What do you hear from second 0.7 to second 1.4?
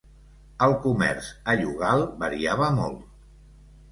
comerç